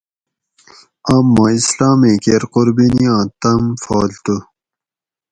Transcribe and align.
آم 1.13 1.25
ما 1.35 1.45
اسلامیں 1.59 2.17
کیر 2.23 2.43
قربینیاں 2.53 3.19
تۤم 3.41 3.63
فالتو 3.83 4.35